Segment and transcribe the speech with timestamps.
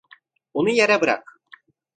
[0.53, 1.39] Onu yere bırak!